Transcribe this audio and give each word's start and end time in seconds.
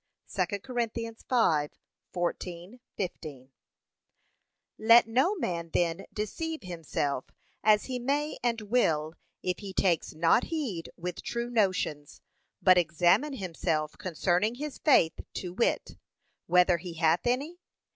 (2 0.33 0.47
Cor. 0.61 0.75
5:14,15) 2.11 3.49
Let 4.79 5.07
no 5.07 5.35
man, 5.35 5.69
then, 5.73 6.07
deceive 6.11 6.63
himself, 6.63 7.25
as 7.63 7.83
he 7.85 7.99
may 7.99 8.35
and 8.43 8.61
will 8.61 9.13
if 9.43 9.59
he 9.59 9.73
takes 9.73 10.15
not 10.15 10.45
heed 10.45 10.89
with 10.97 11.21
true 11.21 11.51
notions, 11.51 12.19
but 12.63 12.79
examine 12.79 13.33
himself 13.33 13.95
concerning 13.95 14.55
his 14.55 14.79
faith, 14.79 15.19
to 15.35 15.53
wit; 15.53 15.99
Whether 16.47 16.77
he 16.77 16.93
hath 16.95 17.27
any? 17.27 17.59